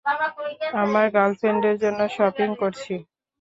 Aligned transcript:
আমার 0.81 1.05
গার্লফ্রেন্ডের 1.15 1.75
জন্য 1.83 1.99
শপিং 2.15 2.49
করছি। 2.61 2.93